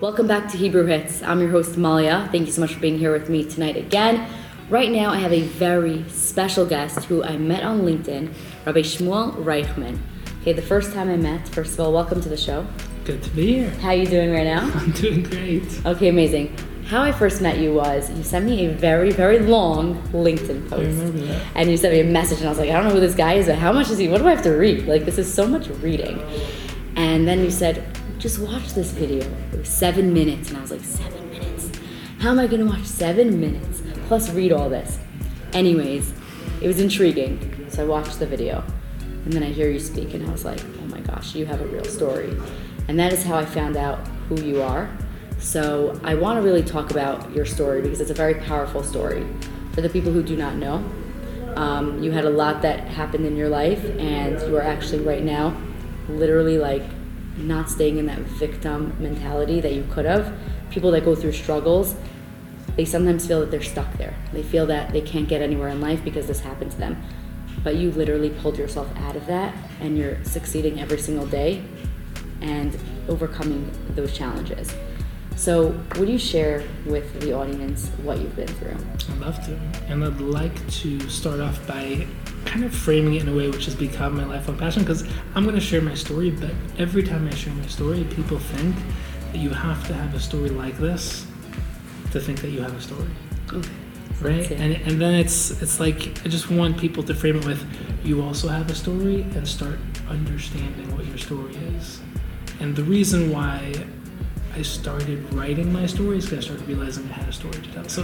[0.00, 1.22] Welcome back to Hebrew Hits.
[1.22, 2.26] I'm your host, Malia.
[2.32, 4.26] Thank you so much for being here with me tonight again.
[4.70, 8.32] Right now, I have a very special guest who I met on LinkedIn,
[8.64, 9.98] Rabbi Shmuel Reichman.
[10.40, 12.66] Okay, the first time I met, first of all, welcome to the show.
[13.04, 13.70] Good to be here.
[13.72, 14.72] How are you doing right now?
[14.74, 15.84] I'm doing great.
[15.84, 16.56] Okay, amazing.
[16.86, 20.82] How I first met you was you sent me a very, very long LinkedIn post.
[20.82, 21.42] I remember that.
[21.54, 23.14] And you sent me a message, and I was like, I don't know who this
[23.14, 24.08] guy is, but how much is he?
[24.08, 24.86] What do I have to read?
[24.86, 26.22] Like, this is so much reading.
[26.96, 27.84] And then you said,
[28.20, 29.26] just watch this video.
[29.50, 31.70] It was seven minutes, and I was like, seven minutes?
[32.18, 34.98] How am I gonna watch seven minutes plus read all this?
[35.54, 36.12] Anyways,
[36.60, 38.62] it was intriguing, so I watched the video.
[39.24, 41.62] And then I hear you speak, and I was like, oh my gosh, you have
[41.62, 42.36] a real story.
[42.88, 44.94] And that is how I found out who you are.
[45.38, 49.26] So I want to really talk about your story because it's a very powerful story.
[49.72, 50.84] For the people who do not know,
[51.56, 55.22] um, you had a lot that happened in your life, and you are actually right
[55.22, 55.56] now
[56.08, 56.82] literally like
[57.46, 60.32] not staying in that victim mentality that you could have.
[60.70, 61.94] People that go through struggles,
[62.76, 64.14] they sometimes feel that they're stuck there.
[64.32, 67.02] They feel that they can't get anywhere in life because this happened to them.
[67.62, 71.62] But you literally pulled yourself out of that, and you're succeeding every single day
[72.40, 72.76] and
[73.08, 74.74] overcoming those challenges.
[75.36, 78.76] So, would you share with the audience what you've been through?
[79.10, 79.58] I'd love to.
[79.88, 82.06] And I'd like to start off by
[82.44, 85.44] kind of framing it in a way which has become my lifelong passion because I'm
[85.44, 88.76] going to share my story, but every time I share my story, people think
[89.32, 91.26] that you have to have a story like this
[92.12, 93.08] to think that you have a story.
[93.52, 93.68] Okay.
[94.20, 94.50] Right?
[94.50, 97.64] And, and then it's it's like I just want people to frame it with
[98.04, 102.00] you also have a story and start understanding what your story is.
[102.60, 103.72] And the reason why
[104.54, 107.88] I started writing my stories because I started realizing I had a story to tell.
[107.88, 108.02] So,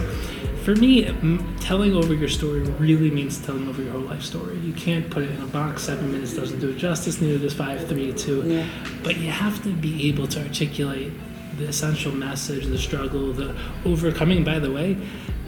[0.63, 4.57] for me, m- telling over your story really means telling over your whole life story.
[4.59, 5.83] You can't put it in a box.
[5.83, 7.19] Seven minutes doesn't do it justice.
[7.19, 8.43] Neither does five, three, two.
[8.43, 8.65] Yeah.
[9.03, 11.11] But you have to be able to articulate
[11.57, 14.43] the essential message, the struggle, the overcoming.
[14.45, 14.97] By the way,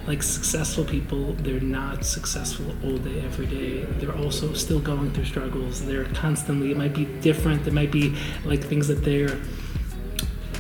[0.06, 3.84] like successful people, they're not successful all day, every day.
[4.00, 5.86] They're also still going through struggles.
[5.86, 6.72] They're constantly.
[6.72, 7.66] It might be different.
[7.68, 9.38] It might be like things that they're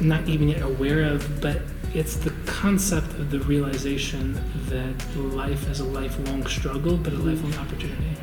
[0.01, 1.61] not even yet aware of, but
[1.93, 4.33] it's the concept of the realization
[4.67, 7.29] that life is a lifelong struggle, but a mm-hmm.
[7.29, 8.15] lifelong opportunity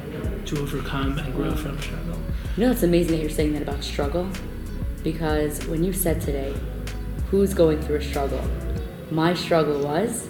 [0.47, 2.19] to overcome and grow from struggle.
[2.57, 4.29] You know, it's amazing that you're saying that about struggle
[5.03, 6.55] because when you said today,
[7.31, 8.43] who's going through a struggle?
[9.11, 10.29] My struggle was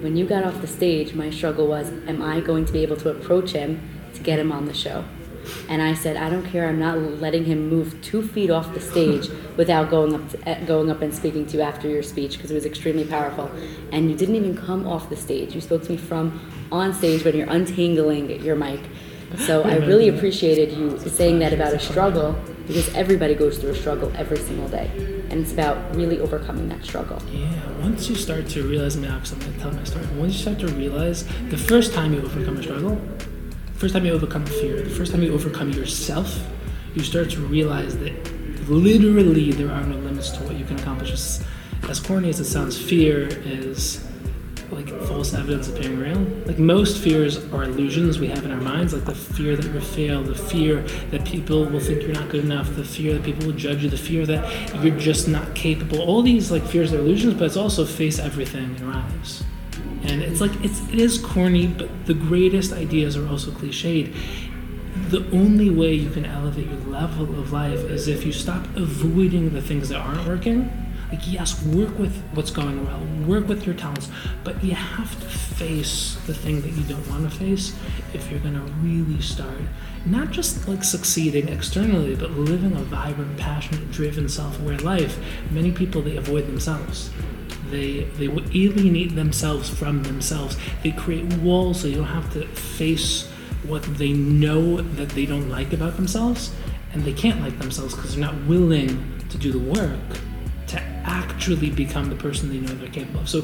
[0.00, 2.96] when you got off the stage, my struggle was, am I going to be able
[2.98, 5.04] to approach him to get him on the show?
[5.68, 6.68] And I said, I don't care.
[6.68, 10.90] I'm not letting him move two feet off the stage without going up, to, going
[10.90, 13.50] up and speaking to you after your speech because it was extremely powerful.
[13.92, 15.54] And you didn't even come off the stage.
[15.54, 18.80] You spoke to me from on stage when you're untangling your mic.
[19.36, 22.32] So I really appreciated you saying that about a struggle
[22.66, 24.90] because everybody goes through a struggle every single day,
[25.30, 27.20] and it's about really overcoming that struggle.
[27.30, 27.48] Yeah,
[27.80, 30.06] once you start to realize, I mean, I'm going to tell my story.
[30.16, 33.00] Once you start to realize the first time you overcome a struggle,
[33.78, 36.44] first time you overcome fear, the first time you overcome yourself,
[36.96, 38.12] you start to realize that
[38.68, 41.12] literally there are no limits to what you can accomplish.
[41.12, 41.44] As,
[41.88, 44.04] as corny as it sounds, fear is
[44.72, 46.18] like false evidence appearing real.
[46.44, 49.80] Like most fears are illusions we have in our minds, like the fear that you'll
[49.80, 53.46] fail, the fear that people will think you're not good enough, the fear that people
[53.46, 56.00] will judge you, the fear that you're just not capable.
[56.00, 59.44] All these like fears are illusions, but it's also face everything and rise.
[60.02, 64.14] And it's like it's it is corny, but the greatest ideas are also cliched.
[65.10, 69.54] The only way you can elevate your level of life is if you stop avoiding
[69.54, 70.70] the things that aren't working
[71.10, 74.10] like, yes, work with what's going well, work with your talents,
[74.44, 77.74] but you have to face the thing that you don't want to face
[78.12, 79.58] if you're going to really start
[80.04, 85.18] not just like succeeding externally, but living a vibrant, passionate, driven, self-aware life.
[85.50, 87.10] Many people they avoid themselves.
[87.70, 90.56] They they alienate themselves from themselves.
[90.82, 93.28] They create walls so you don't have to face
[93.64, 96.54] what they know that they don't like about themselves,
[96.92, 99.98] and they can't like themselves because they're not willing to do the work
[100.68, 103.28] to actually become the person they know they're capable of.
[103.28, 103.42] So,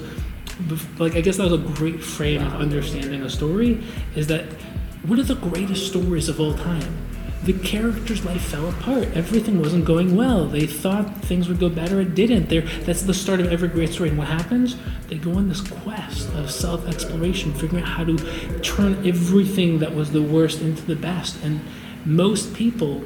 [0.98, 3.82] like, I guess that was a great frame of understanding a story
[4.14, 4.44] is that
[5.06, 7.03] what are the greatest stories of all time?
[7.44, 9.08] The character's life fell apart.
[9.14, 10.46] Everything wasn't going well.
[10.46, 12.48] They thought things would go better, it didn't.
[12.48, 14.08] They're, that's the start of every great story.
[14.08, 14.76] And what happens?
[15.08, 18.16] They go on this quest of self exploration, figuring out how to
[18.60, 21.36] turn everything that was the worst into the best.
[21.44, 21.60] And
[22.06, 23.04] most people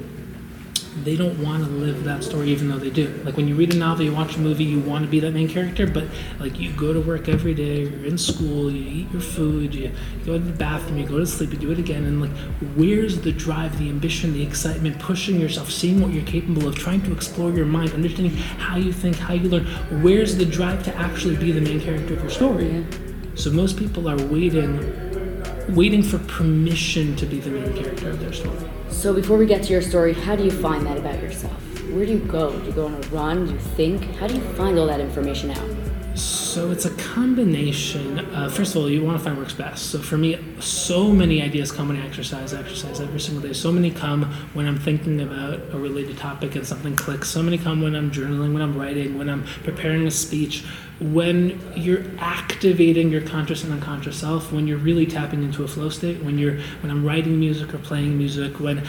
[1.03, 3.07] they don't want to live that story even though they do.
[3.23, 5.31] Like when you read a novel, you watch a movie, you want to be that
[5.31, 6.05] main character, but
[6.39, 9.91] like you go to work every day, you're in school, you eat your food, you
[10.25, 12.31] go to the bathroom, you go to sleep, you do it again, and like
[12.75, 17.01] where's the drive, the ambition, the excitement, pushing yourself, seeing what you're capable of, trying
[17.03, 19.65] to explore your mind, understanding how you think, how you learn.
[20.01, 22.85] Where's the drive to actually be the main character of your story?
[23.35, 25.08] So most people are waiting
[25.75, 28.57] waiting for permission to be the main character of their story.
[28.89, 31.53] So before we get to your story, how do you find that about yourself?
[31.91, 32.57] Where do you go?
[32.59, 33.45] Do you go on a run?
[33.45, 34.03] Do you think?
[34.15, 35.78] How do you find all that information out?
[36.49, 38.25] So it's a combination.
[38.49, 39.91] First of all, you want to find what works best.
[39.91, 42.55] So for me, so many ideas come when I exercise.
[42.55, 43.53] Exercise every single day.
[43.53, 44.23] So many come
[44.55, 47.29] when I'm thinking about a related topic and something clicks.
[47.29, 50.65] So many come when I'm journaling, when I'm writing, when I'm preparing a speech,
[50.99, 55.89] when you're activating your conscious and unconscious self, when you're really tapping into a flow
[55.89, 58.83] state, when you're when I'm writing music or playing music, when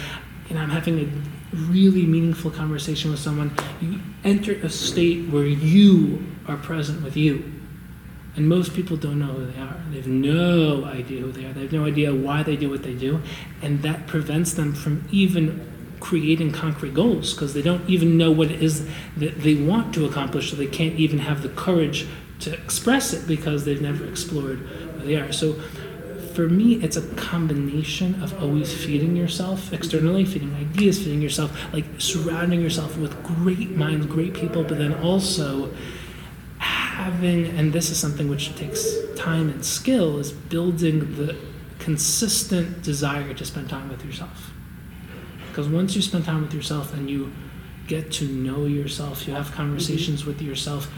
[0.54, 6.24] know I'm having a really meaningful conversation with someone, you enter a state where you
[6.46, 7.52] are present with you.
[8.36, 9.76] And most people don't know who they are.
[9.90, 11.52] They have no idea who they are.
[11.52, 13.20] They have no idea why they do what they do.
[13.60, 15.66] And that prevents them from even
[15.98, 20.06] creating concrete goals because they don't even know what it is that they want to
[20.06, 22.06] accomplish, so they can't even have the courage
[22.40, 25.32] to express it because they've never explored who they are.
[25.32, 25.60] So
[26.34, 31.84] for me, it's a combination of always feeding yourself externally, feeding ideas, feeding yourself, like
[31.98, 35.72] surrounding yourself with great minds, great people, but then also
[36.58, 38.86] having, and this is something which takes
[39.16, 41.36] time and skill, is building the
[41.78, 44.52] consistent desire to spend time with yourself.
[45.48, 47.32] Because once you spend time with yourself and you
[47.86, 49.56] get to know yourself, you have mm-hmm.
[49.56, 50.88] conversations with yourself,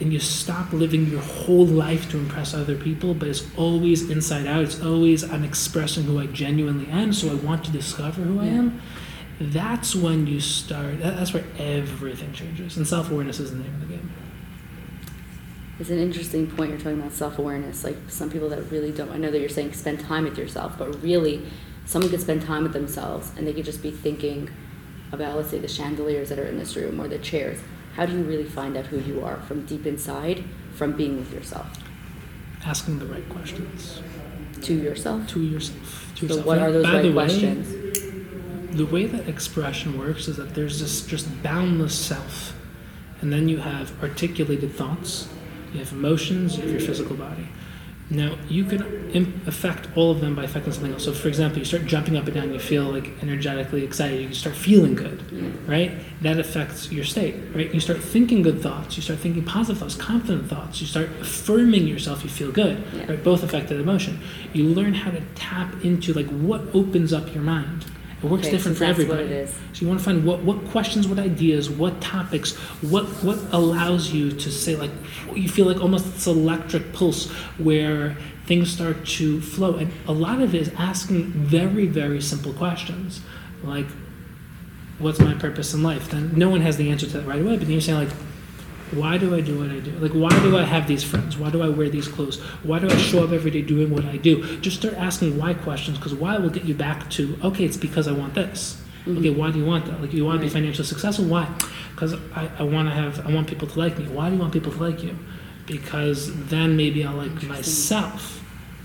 [0.00, 4.46] and you stop living your whole life to impress other people, but it's always inside
[4.46, 4.62] out.
[4.62, 8.46] It's always I'm expressing who I genuinely am, so I want to discover who I
[8.46, 8.80] am.
[9.40, 12.76] That's when you start, that's where everything changes.
[12.76, 14.12] And self awareness is the name of the game.
[15.80, 17.84] It's an interesting point you're talking about self awareness.
[17.84, 20.76] Like some people that really don't, I know that you're saying spend time with yourself,
[20.78, 21.46] but really,
[21.84, 24.50] someone could spend time with themselves and they could just be thinking
[25.12, 27.58] about, let's say, the chandeliers that are in this room or the chairs.
[27.98, 31.32] How do you really find out who you are from deep inside from being with
[31.32, 31.66] yourself?
[32.64, 34.00] Asking the right questions
[34.62, 35.26] To yourself?
[35.30, 36.12] to yourself.
[36.14, 36.46] To So, yourself.
[36.46, 38.76] what And are those by right the way, questions?
[38.76, 42.54] the way that expression works is that there's this just boundless self,
[43.20, 45.26] and then you have articulated thoughts,
[45.72, 47.48] you have emotions, you have your physical body.
[48.10, 48.80] Now you can
[49.46, 51.04] affect all of them by affecting something else.
[51.04, 54.34] So, for example, you start jumping up and down, you feel like energetically excited, you
[54.34, 55.22] start feeling good,
[55.68, 55.92] right?
[56.22, 57.72] That affects your state, right?
[57.72, 61.86] You start thinking good thoughts, you start thinking positive thoughts, confident thoughts, you start affirming
[61.86, 63.06] yourself, you feel good, Yeah.
[63.10, 63.22] right?
[63.24, 64.20] Both affected emotion.
[64.52, 67.84] You learn how to tap into like what opens up your mind.
[68.20, 69.46] It works Okay, different so for everybody.
[69.46, 74.12] So you want to find what, what questions, what ideas, what topics, what what allows
[74.12, 74.90] you to say like
[75.36, 78.16] you feel like almost this electric pulse where
[78.48, 79.76] things start to flow.
[79.76, 83.20] And a lot of it is asking very, very simple questions.
[83.62, 83.86] Like,
[84.98, 86.10] what's my purpose in life?
[86.10, 88.16] Then no one has the answer to that right away, but then you're saying like
[88.92, 89.90] why do I do what I do?
[89.92, 91.36] Like, why do I have these friends?
[91.36, 92.40] Why do I wear these clothes?
[92.62, 94.58] Why do I show up every day doing what I do?
[94.60, 98.08] Just start asking why questions because why will get you back to, okay, it's because
[98.08, 98.80] I want this.
[99.04, 99.18] Mm-hmm.
[99.18, 100.00] Okay, why do you want that?
[100.00, 101.26] Like, you want to be financially successful?
[101.26, 101.52] Why?
[101.90, 104.06] Because I, I want to have, I want people to like me.
[104.06, 105.16] Why do you want people to like you?
[105.66, 108.37] Because then maybe I'll like myself.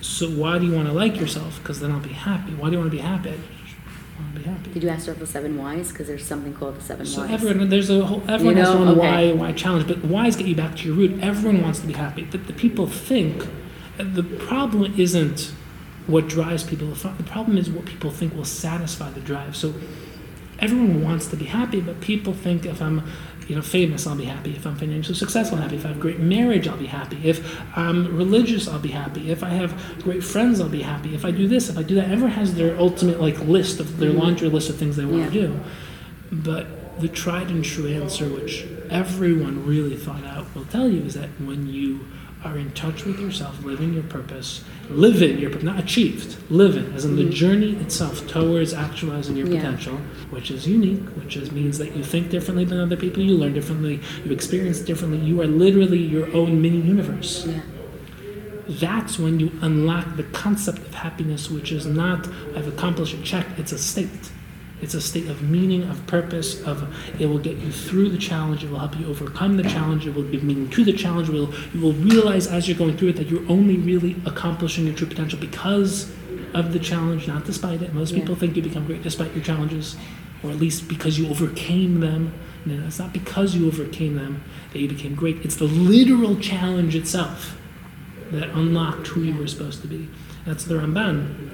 [0.03, 1.59] So, why do you want to like yourself?
[1.59, 2.53] Because then I'll be happy.
[2.53, 3.29] Why do you want to be happy?
[3.29, 4.71] I want to be happy.
[4.71, 5.91] Did you ask yourself the seven whys?
[5.91, 7.31] Because there's something called the seven So whys.
[7.31, 8.73] everyone, there's a whole, everyone has know?
[8.79, 9.33] their own Okay.
[9.33, 11.23] why, why challenge, but whys get you back to your root.
[11.23, 13.47] Everyone wants to be happy, but the people think,
[13.97, 15.53] the problem isn't
[16.07, 16.89] what drives people.
[16.89, 19.55] The problem is what people think will satisfy the drive.
[19.55, 19.73] So
[20.59, 23.03] everyone wants to be happy, but people think if I'm,
[23.47, 24.55] you know, famous, I'll be happy.
[24.55, 25.75] If I'm financially successful, I'm happy.
[25.75, 27.19] If I have great marriage, I'll be happy.
[27.23, 29.31] If I'm religious, I'll be happy.
[29.31, 31.13] If I have great friends, I'll be happy.
[31.13, 33.97] If I do this, if I do that, everyone has their ultimate like list of
[33.97, 34.19] their mm-hmm.
[34.19, 35.59] laundry list of things they want to do.
[36.31, 41.13] But the tried and true answer, which everyone really thought out, will tell you is
[41.15, 42.07] that when you
[42.43, 47.15] are in touch with yourself, living your purpose, living your not achieved, living, as in
[47.15, 47.31] the mm-hmm.
[47.31, 49.57] journey itself towards actualizing your Yeah.
[49.61, 49.97] potential,
[50.29, 53.53] which is unique, which is means that you think differently than other people, you learn
[53.53, 57.61] differently, you experience differently, you are literally your own mini universe Yeah.
[58.67, 63.45] that's when you unlock the concept of happiness, which is not I've accomplished a check,
[63.57, 64.31] it's a state.
[64.83, 68.63] It's a state of meaning, of purpose, of it will get you through the challenge,
[68.63, 71.53] it will help you overcome the challenge, it will give meaning to the challenge, will,
[71.73, 75.07] you will realize as you're going through it that you're only really accomplishing your true
[75.07, 76.11] potential because
[76.53, 77.93] of the challenge, not despite it.
[77.93, 78.19] Most Yeah.
[78.19, 79.95] people think you become great despite your challenges.
[80.43, 82.33] or at least because you overcame them.
[82.65, 85.37] No, it's not because you overcame them that you became great.
[85.41, 87.57] It's the literal challenge itself
[88.29, 90.09] that unlocked who you were supposed to be.
[90.45, 91.49] That's the Ramban,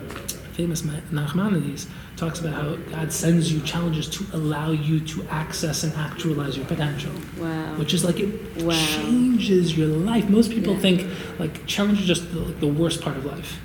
[0.60, 1.88] famous Nachmanides,
[2.18, 6.66] talks about how God sends you challenges to allow you to access and actualize your
[6.66, 7.14] potential.
[7.38, 7.76] Wow.
[7.78, 8.30] Which is like it
[8.62, 8.74] Wow.
[8.74, 10.30] changes your life.
[10.30, 10.80] Most people Yeah.
[10.86, 11.08] think
[11.40, 13.58] like challenge is just the, like, the worst part of life.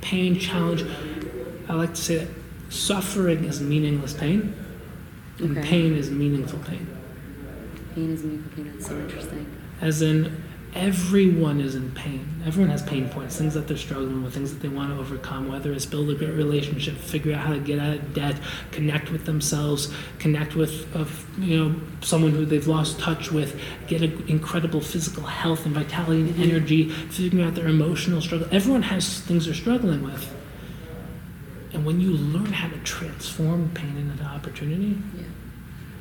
[0.00, 0.84] Pain, challenge.
[1.68, 2.28] I like to say that
[2.70, 4.54] suffering is meaningless pain,
[5.40, 5.68] and Okay.
[5.68, 6.86] pain is meaningful pain.
[7.94, 8.70] Pain is meaningful pain.
[8.72, 9.44] That's so interesting.
[9.82, 10.18] As in,
[10.74, 12.42] everyone is in pain.
[12.46, 15.48] Everyone has pain points, things that they're struggling with, things that they want to overcome,
[15.48, 18.36] whether it's build a great relationship, figure out how to get out of debt,
[18.70, 24.02] connect with themselves, connect with of you know someone who they've lost touch with, get
[24.02, 28.46] a, incredible physical health and vitality and energy, figuring out their emotional struggle.
[28.52, 30.34] Everyone has things they're struggling with.
[31.72, 35.22] And when you learn how to transform pain into opportunity, Yeah.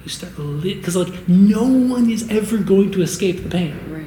[0.04, 0.34] you start
[0.64, 4.06] because like no one is ever going to escape the pain Right.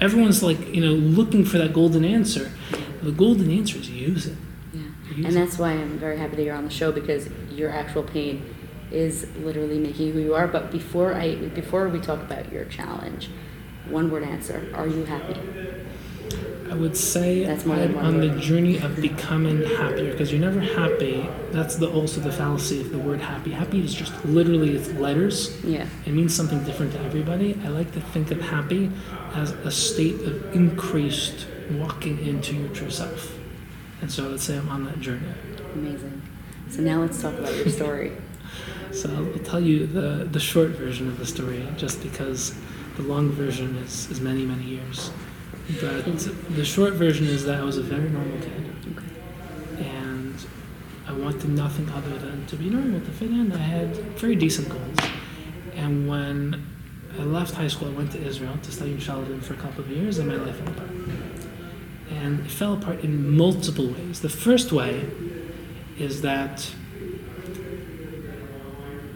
[0.00, 2.50] Everyone's like you know looking for that golden answer
[3.02, 4.36] the golden answer is use it
[4.72, 4.82] Yeah.
[5.16, 5.32] Use And it.
[5.38, 8.42] that's why I'm very happy that you're on the show because your actual pain
[8.90, 10.46] is literally making you who you are.
[10.48, 13.28] But before I before we talk about your challenge,
[13.88, 15.36] one word answer: Are you happy?
[16.70, 18.40] I would say That's more than i'm one on the word.
[18.40, 22.98] journey of becoming happier because you're never happy that's the also the fallacy of the
[22.98, 25.86] word happy happy is just literally it's letters Yeah.
[26.06, 28.90] it means something different to everybody i like to think of happy
[29.34, 33.36] as a state of increased walking into your true self
[34.00, 35.26] and so i would say i'm on that journey
[35.74, 36.22] Amazing.
[36.70, 38.12] So now let's talk about your story.
[38.92, 42.54] So I'll I'll tell you the, the short version of the story, just because
[42.96, 45.10] the long version is, is many, many years.
[45.80, 46.04] But
[46.54, 49.86] the short version is that I was a very normal kid, Okay.
[49.86, 50.34] and
[51.06, 53.52] I wanted nothing other than to be normal, to fit in.
[53.52, 54.98] I had very decent goals.
[55.76, 56.64] And when
[57.18, 59.80] I left high school, I went to Israel to study in Sheldon for a couple
[59.84, 60.90] of years, and my life fell apart.
[62.10, 64.20] And it fell apart in multiple ways.
[64.20, 65.06] The first way
[65.98, 66.70] is that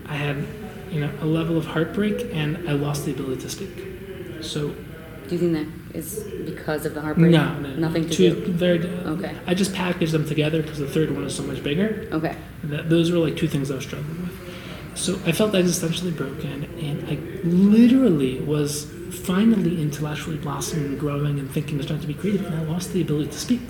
[0.06, 0.44] I had,
[0.90, 3.86] you know, a level of heartbreak, and I lost the ability to speak.
[4.42, 4.74] So
[5.32, 7.30] Do you think that is because of the heartbreak?
[7.32, 8.52] no, no, Nothing to two do.
[8.52, 8.80] very.
[8.84, 9.34] Okay.
[9.46, 12.06] I just packaged them together because the third one is so much bigger.
[12.12, 12.36] Okay.
[12.64, 14.98] That, those were like two things I was struggling with.
[14.98, 17.14] So I felt existentially broken, and I
[17.48, 18.92] literally was
[19.24, 22.92] finally intellectually blossoming and growing and thinking, was trying to be creative, and I lost
[22.92, 23.62] the ability to speak.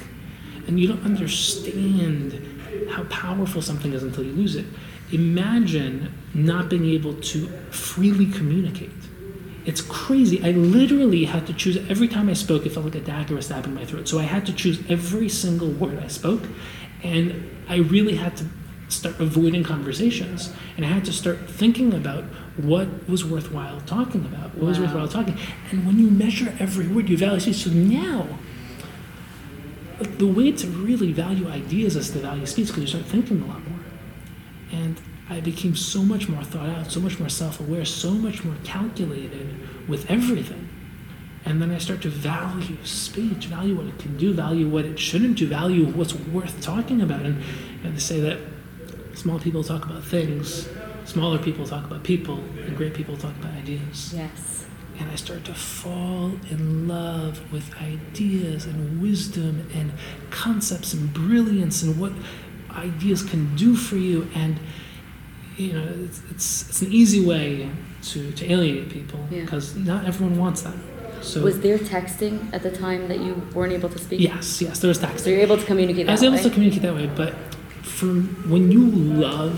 [0.67, 4.67] And you don't understand how powerful something is until you lose it.
[5.13, 8.91] Imagine not being able to freely communicate.
[9.65, 10.43] It's crazy.
[10.43, 13.47] I literally had to choose every time I spoke, it felt like a dagger was
[13.47, 14.09] stabbing my throat.
[14.09, 16.43] So I had to choose every single word I spoke,
[17.03, 18.47] and I really had to
[18.89, 20.53] start avoiding conversations.
[20.77, 22.25] And I had to start thinking about
[22.57, 25.39] what was worthwhile talking about, what was worthwhile talking.
[25.71, 27.65] And when you measure every word, you value speech.
[27.65, 28.27] So now,
[30.01, 33.47] the way to really value ideas is to value speech because you start thinking a
[33.47, 33.81] lot more.
[34.73, 35.01] And
[35.33, 38.55] I became so much more thought out, so much more self aware, so much more
[38.65, 40.69] calculated with everything.
[41.45, 44.99] And then I start to value speech, value what it can do, value what it
[44.99, 47.23] shouldn't do, value what's worth talking about.
[47.23, 47.43] And,
[47.83, 48.39] and they say that
[49.15, 50.69] small people talk about things,
[51.05, 54.67] smaller people talk about people, and great people talk about ideas Yes.
[55.01, 59.93] and I start to fall in love with ideas and wisdom and
[60.31, 62.13] concepts and brilliance and what
[62.71, 64.29] ideas can do for you.
[64.35, 64.61] And
[65.57, 67.69] you know, it's it's, it's an easy way
[68.03, 69.43] to, to alienate people Yeah.
[69.43, 70.75] because not everyone wants that.
[71.23, 74.21] So Was there texting at the time that you weren't able to speak?
[74.21, 75.21] yes, yes, there was texting.
[75.21, 76.43] So you're able to communicate I was able way?
[76.43, 77.35] to communicate that way, but
[77.85, 79.57] from when you love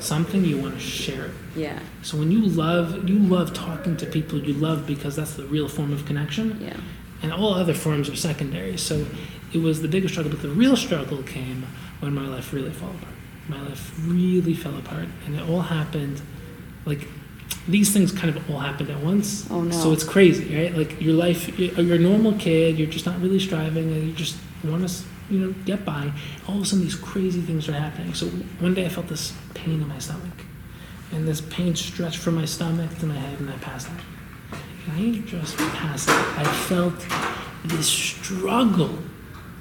[0.00, 1.30] something, you want to share it.
[1.56, 1.78] yeah.
[2.02, 5.68] So when you love, you love talking to people you love because that's the real
[5.68, 6.76] form of connection, Yeah.
[7.22, 8.76] and all other forms are secondary.
[8.78, 9.04] So
[9.52, 11.66] it was the biggest struggle, but the real struggle came
[12.00, 13.14] when my life really fell apart.
[13.48, 16.20] My life really fell apart, and it all happened
[16.84, 17.08] like
[17.66, 19.50] these things kind of all happened at once.
[19.50, 19.70] Oh, no.
[19.70, 20.74] So it's crazy, right?
[20.74, 24.36] Like your life, you're a normal kid, you're just not really striving, and you just
[24.64, 26.12] want to, you know, get by.
[26.46, 28.14] All of a sudden, these crazy things are happening.
[28.14, 28.26] So
[28.60, 30.44] one day I felt this pain in my stomach,
[31.12, 34.00] and this pain stretched from my stomach to my head, and I passed out.
[34.86, 36.38] And I just passed out.
[36.38, 37.06] I felt
[37.64, 38.98] this struggle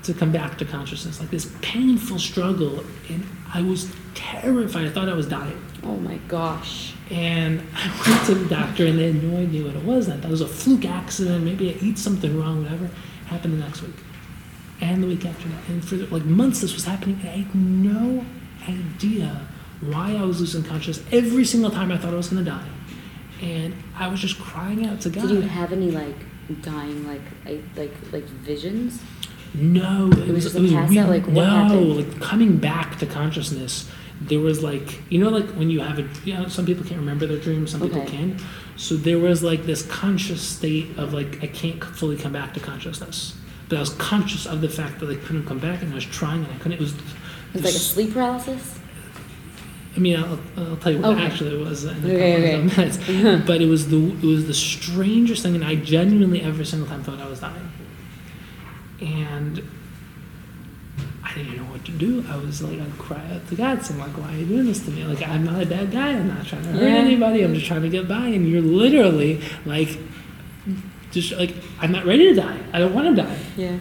[0.08, 4.86] to come back to consciousness, like this painful struggle, and I was terrified.
[4.88, 5.62] I thought I was dying.
[5.84, 6.94] Oh my gosh.
[7.10, 10.10] And I went to the doctor, and they had no idea what it was.
[10.10, 11.44] I thought it was a fluke accident.
[11.44, 12.90] Maybe I eat something wrong, whatever.
[13.28, 13.96] Happened the next week,
[14.80, 17.20] and the week after that, and for like months this was happening.
[17.22, 18.26] And I had no
[18.70, 19.48] idea
[19.82, 22.68] why I was losing consciousness every single time I thought I was going to die.
[23.42, 25.28] And I was just crying out to God.
[25.28, 26.16] Did you have any like
[26.62, 27.22] dying like
[27.76, 29.02] like like visions?
[29.54, 31.08] No, it, was was, just it was weird.
[31.08, 31.96] like, no, happened?
[31.98, 33.90] like coming back to consciousness.
[34.20, 37.00] There was like you know like when you have a you know some people can't
[37.00, 38.12] remember their dreams, some people Okay.
[38.18, 38.38] can.
[38.76, 42.60] So there was like this conscious state of like I can't fully come back to
[42.60, 43.36] consciousness,
[43.70, 46.06] but I was conscious of the fact that I couldn't come back, and I was
[46.06, 46.74] trying, and I couldn't.
[46.74, 46.94] It was.
[46.94, 48.78] It was like a sleep paralysis.
[49.96, 51.26] I mean, I'll, I'll tell you what Okay.
[51.26, 52.54] actually it was in a Okay, couple okay.
[52.54, 53.46] of minutes.
[53.48, 57.04] but it was the it was the strangest thing, and I genuinely every single time
[57.04, 57.72] thought I was dying,
[59.02, 59.62] and
[61.24, 62.26] I didn't know what to do.
[62.30, 64.80] I was like, I'd cry out to God, saying like, "Why are you doing this
[64.86, 65.04] to me?
[65.04, 66.10] Like, I'm not a bad guy.
[66.14, 66.96] I'm not trying to hurt Yeah.
[66.96, 67.44] anybody.
[67.44, 69.98] I'm just trying to get by." And you're literally like,
[71.12, 72.60] just like, I'm not ready to die.
[72.74, 73.38] I don't want to die.
[73.56, 73.78] Yeah.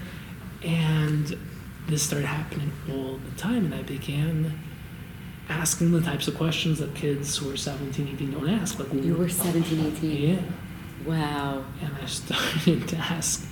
[0.65, 1.37] And
[1.89, 4.59] this started happening all the time, and I began
[5.49, 8.79] asking the types of questions that kids who are 17, 18 don't ask.
[8.81, 10.29] Like, You were 17, 18.
[10.31, 10.41] yeah.
[11.05, 11.65] Wow.
[11.81, 13.47] And I started to ask,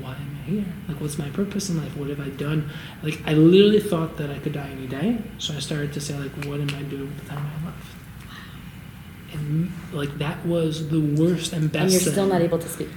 [0.00, 0.64] why am I here?
[0.88, 1.96] Like, what's my purpose in life?
[1.96, 2.70] What have I done?
[3.02, 5.18] Like, I literally thought that I could die any day.
[5.38, 7.64] So I started to say, like, what am I doing with the time I have
[7.66, 7.86] left?
[9.34, 12.12] And, like, that was the worst and best And you're thing.
[12.12, 12.88] still not able to speak.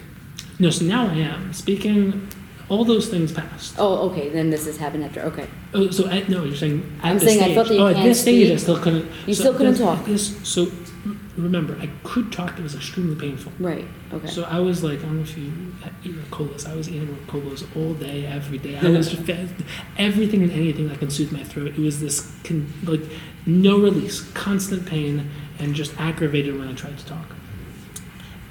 [0.60, 1.54] No, so now I am.
[1.54, 2.28] Speaking,
[2.70, 3.76] all those things passed.
[3.78, 4.30] Oh, okay.
[4.30, 5.22] Then this has happened after.
[5.22, 5.48] Okay.
[5.74, 8.04] Oh, so no, you're saying at I'm this saying I felt that you oh, at
[8.04, 9.06] this stage, I still couldn't.
[9.28, 10.06] You so still couldn't this- talk.
[10.06, 10.72] This, so
[11.40, 12.58] remember, I could talk.
[12.60, 13.52] It was extremely painful.
[13.60, 13.86] Right.
[14.14, 14.28] Okay.
[14.28, 15.52] So I was like, I don't know if you
[16.04, 16.68] eat Ricolas.
[16.68, 18.78] I was eating Ricolas all day, every day.
[18.78, 19.14] I was
[19.98, 21.68] everything and anything that can soothe my throat.
[21.70, 23.02] It was this con, like
[23.46, 25.30] no release, constant pain,
[25.60, 27.36] and just aggravated when I tried to talk.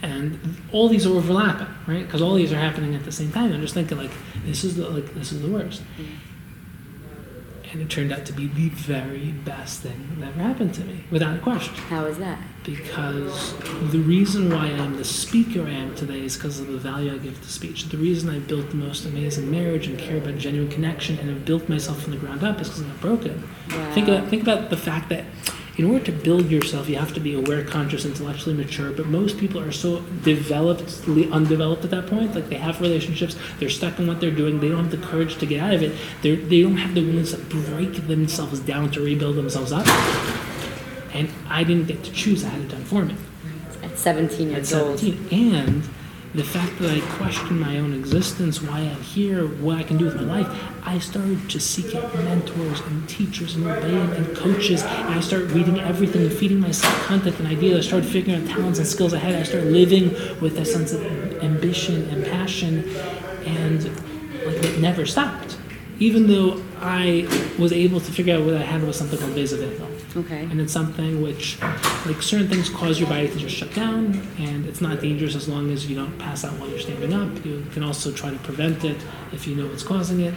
[0.01, 2.07] And all these are overlapping, right?
[2.07, 3.53] Because all these are happening at the same time.
[3.53, 4.13] I'm just thinking like,
[4.45, 5.83] this is the like this is the worst.
[5.83, 6.28] Mm-hmm.
[7.71, 11.05] And it turned out to be the very best thing that ever happened to me,
[11.11, 12.39] without a question How is that?
[12.65, 13.55] because
[13.93, 17.17] the reason why I'm the speaker I am today is because of the value I
[17.19, 17.85] give to speech.
[17.89, 21.45] The reason I built the most amazing marriage and care about genuine connection and have
[21.47, 23.49] built myself from the ground up is because I'm not broken.
[23.95, 25.25] Think about think about the fact that
[25.79, 28.91] in order to build yourself, you have to be aware, conscious, intellectually mature.
[28.91, 32.35] But most people are so developed, undeveloped at that point.
[32.35, 34.59] Like they have relationships, they're stuck in what they're doing.
[34.59, 35.97] They don't have the courage to get out of it.
[36.23, 39.87] They they don't have the willingness to break themselves down to rebuild themselves up.
[41.15, 43.15] And I didn't get to choose; I had it done for me
[43.83, 44.99] At 17 at years old.
[44.99, 45.29] 17.
[45.31, 45.89] And
[46.35, 50.05] the fact that I question my own existence, why I'm here, what I can do
[50.05, 54.83] with my life, I started to seek out mentors and teachers and and, and coaches.
[54.83, 57.87] And I started reading everything and feeding myself content and ideas.
[57.87, 59.35] I started figuring out talents and skills I had.
[59.35, 60.11] I started living
[60.41, 61.03] with a sense of
[61.43, 62.89] ambition and passion.
[63.47, 63.85] And
[64.45, 65.58] like it never stopped.
[66.01, 67.27] Even though I
[67.59, 70.43] was able to figure out what I had was something called vasovagal Okay.
[70.51, 71.61] and it's something which
[72.07, 75.49] like certain things cause your body to just shut down and it's not dangerous as
[75.49, 77.45] long as you don't pass out while you're standing up.
[77.45, 78.97] You can also try to prevent it
[79.33, 80.35] if you know what's causing it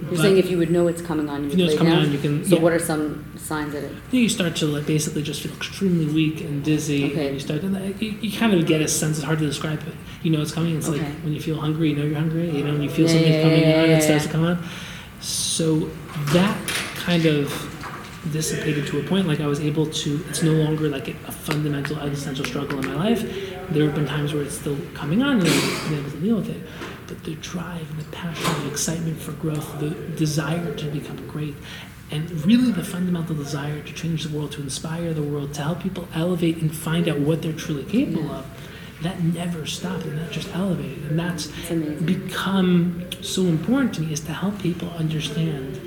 [0.00, 1.70] You're But- saying if you would know it's coming on, you If would you know
[1.72, 2.04] it's coming down?
[2.06, 2.62] on, you can- So yeah.
[2.62, 3.92] what are some signs that it?
[4.10, 7.26] then you start to like basically just feel extremely weak and dizzy Okay.
[7.26, 9.46] and you start to like, you, you kind of get a sense it's hard to
[9.46, 12.18] describe it you know it's coming it's like when you feel hungry you know you're
[12.18, 14.24] hungry you know when you feel Yeah, something yeah, coming yeah, on yeah, it starts
[14.24, 14.30] yeah.
[14.32, 14.58] to come on
[15.20, 15.88] so
[16.32, 16.56] that
[16.96, 17.50] kind of
[18.32, 21.32] dissipated to a point like I was able to it's no longer like a, a
[21.32, 23.20] fundamental existential struggle in my life
[23.70, 26.36] there have been times where it's still coming on and I've been able to deal
[26.36, 26.60] with it
[27.08, 31.54] but the drive and the passion the excitement for growth the desire to become great
[32.10, 35.82] and really the fundamental desire to change the world to inspire the world to help
[35.82, 38.46] people elevate and find out what they're truly capable of
[39.02, 41.46] that never stopped and that just elevated and that's
[42.02, 45.80] become so important to me is to help people understand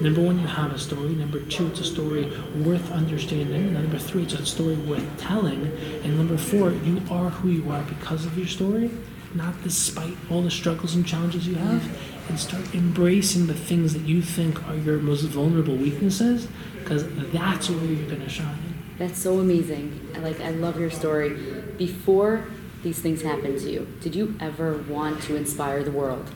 [0.00, 1.08] number one you have a story.
[1.08, 2.30] Number two it's a story
[2.64, 3.64] worth understanding.
[3.64, 5.66] And number three it's a story worth telling.
[6.04, 8.90] And number four you are who you are because of your story
[9.34, 11.82] not despite all the struggles and challenges you have
[12.28, 17.68] and start embracing the things that you think are your most vulnerable weaknesses because that's
[17.70, 18.56] where you're going to shine
[18.98, 20.00] That's so amazing.
[20.16, 20.40] I like.
[20.40, 21.36] I love your story.
[21.76, 22.44] Before
[22.82, 26.26] these things happened to you, did you ever want to inspire the world?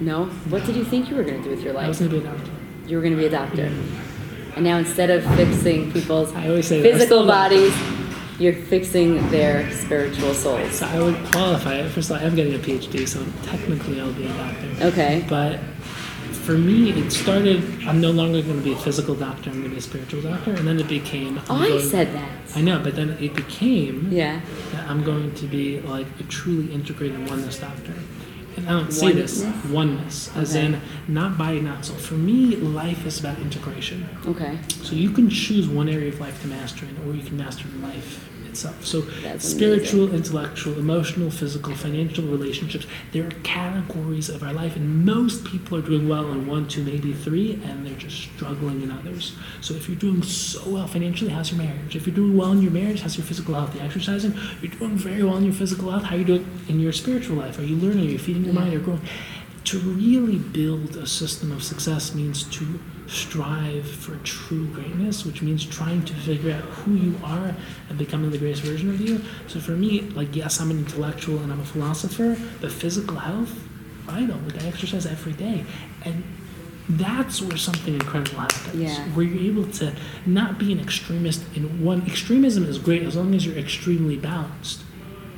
[0.00, 0.26] No.
[0.50, 1.84] What did you think you were going to do with your life?
[1.84, 2.50] i was going to be a doctor
[2.88, 3.70] You were going to be a doctor,
[4.56, 7.72] and now instead of fixing people's I always say physical bodies,
[8.42, 10.72] you're fixing their spiritual souls.
[10.78, 11.90] So I would qualify it.
[11.90, 14.86] First of all, I'm getting a PhD, so technically I'll be a doctor.
[14.88, 15.24] Okay.
[15.28, 15.60] But
[16.46, 17.62] for me, it started.
[17.86, 19.50] I'm no longer going to be a physical doctor.
[19.50, 21.38] I'm going to be a spiritual doctor, and then it became.
[21.38, 22.30] I'm Oh, I said that.
[22.56, 24.40] I know, but then it became Yeah.
[24.72, 27.94] that I'm going to be like a truly integrated oneness doctor.
[28.56, 29.70] and I don't see this Oneness?
[29.70, 30.78] oneness, as in
[31.08, 31.96] not body, not soul.
[31.96, 34.06] For me, life is about integration.
[34.26, 34.58] Okay.
[34.82, 37.66] So you can choose one area of life to master in, or you can master
[37.80, 38.84] life itself.
[38.84, 45.04] So That's spiritual, intellectual, emotional, physical, financial relationships, there are categories of our life, and
[45.04, 48.90] most people are doing well in one, two, maybe three, and they're just struggling in
[48.90, 49.34] others.
[49.60, 51.96] So if you're doing so well financially, how's your marriage?
[51.96, 53.74] If you're doing well in your marriage, how's your physical health?
[53.74, 54.34] You exercising?
[54.60, 56.04] You're doing very well in your physical health.
[56.04, 57.58] How are you doing in your spiritual life?
[57.58, 58.06] Are you learning?
[58.06, 58.74] Are you feeding your mind?
[58.74, 59.02] Are you growing?
[59.64, 65.64] To really build a system of success means to strive for true greatness, which means
[65.64, 67.54] trying to figure out who you are
[67.88, 69.20] and becoming the greatest version of you.
[69.48, 73.50] So for me, like yes, I'm an intellectual and I'm a philosopher, but physical health,
[74.06, 74.38] vital.
[74.38, 75.64] Like I exercise every day,
[76.04, 76.22] and
[76.88, 78.74] that's where something incredible happens.
[78.74, 79.04] Yeah.
[79.08, 79.94] Where you're able to
[80.26, 82.02] not be an extremist in one.
[82.06, 84.82] Extremism is great as long as you're extremely balanced.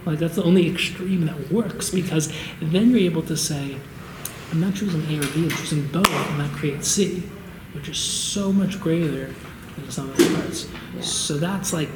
[0.07, 3.77] Like that's the only extreme that works because then you're able to say,
[4.53, 7.23] I'm not choosing A or B, I'm choosing both, and that creates C,
[7.75, 9.27] which is so much greater
[9.77, 10.69] than some of the parts.
[10.95, 11.01] Yeah.
[11.03, 11.89] So that's like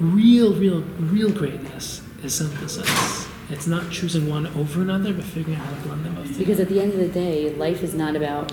[0.00, 3.28] real, real, real greatness is synthesis.
[3.48, 6.36] It's not choosing one over another, but figuring out how to blend them both.
[6.36, 8.52] Because at the end of the day, life is not about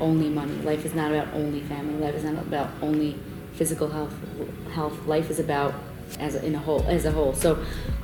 [0.00, 0.54] only money.
[0.62, 1.94] Life is not about only family.
[1.94, 3.16] Life is not about only
[3.52, 4.12] physical health.
[4.72, 5.06] Health.
[5.06, 5.74] Life is about
[6.18, 7.34] as a, in a whole as a whole.
[7.34, 7.54] So,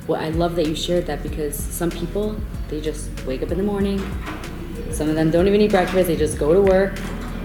[0.07, 2.35] what I love that you shared that because some people
[2.69, 3.99] they just wake up in the morning.
[4.91, 6.07] Some of them don't even eat breakfast.
[6.07, 6.97] They just go to work,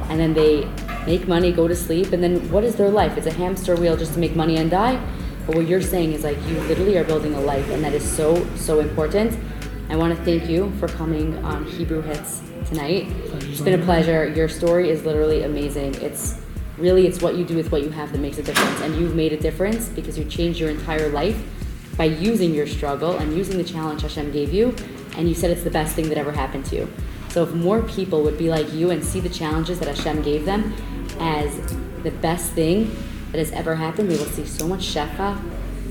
[0.08, 0.68] and then they
[1.06, 3.16] make money, go to sleep, and then what is their life?
[3.16, 5.02] It's a hamster wheel just to make money and die.
[5.46, 8.04] But what you're saying is like you literally are building a life, and that is
[8.04, 9.38] so so important.
[9.90, 13.06] I want to thank you for coming on Hebrew Hits tonight.
[13.42, 14.26] It's been a pleasure.
[14.28, 15.94] Your story is literally amazing.
[15.96, 16.40] It's
[16.78, 19.14] really it's what you do with what you have that makes a difference, and you've
[19.14, 21.38] made a difference because you changed your entire life
[21.96, 24.74] by using your struggle and using the challenge Hashem gave you,
[25.16, 26.88] and you said it's the best thing that ever happened to you.
[27.34, 30.44] So if more people would be like you and see the challenges that Hashem gave
[30.44, 30.72] them
[31.18, 31.52] as
[32.04, 32.96] the best thing
[33.32, 35.36] that has ever happened, we will see so much shefa,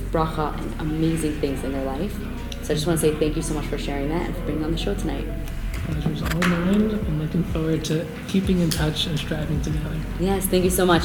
[0.09, 2.17] bracha, and amazing things in their life.
[2.61, 4.43] So I just want to say thank you so much for sharing that and for
[4.43, 5.25] being on the show tonight.
[5.73, 6.91] Pleasure's all mine.
[6.91, 9.99] I'm looking forward to keeping in touch and striving together.
[10.21, 11.03] Yes, thank you so much.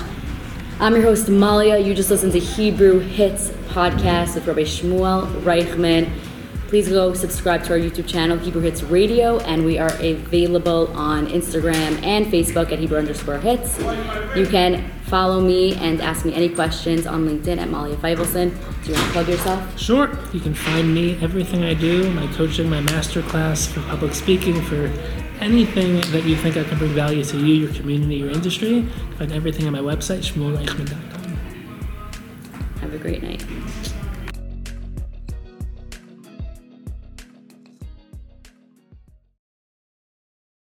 [0.79, 1.79] I'm your host, Malia.
[1.79, 6.09] You just listened to Hebrew Hits podcast with Rabbi Shmuel Reichman.
[6.68, 11.26] Please go subscribe to our YouTube channel, Hebrew Hits Radio, and we are available on
[11.28, 13.78] Instagram and Facebook at Hebrew underscore hits.
[14.37, 18.50] You can follow me and ask me any questions on LinkedIn at Malia Feivelson.
[18.85, 19.78] Do you want to plug yourself?
[19.81, 20.11] Sure.
[20.35, 24.61] You can find me, everything I do, my coaching, my master class for public speaking,
[24.61, 24.92] for
[25.40, 28.83] anything that you think I can bring value to you, your community, your industry.
[29.16, 31.33] Find everything on my website, shmuelreichman.com.
[32.83, 33.42] Have a great night.